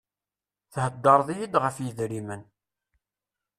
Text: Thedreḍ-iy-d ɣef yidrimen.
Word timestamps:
Thedreḍ-iy-d 0.73 1.53
ɣef 1.63 1.75
yidrimen. 1.79 2.41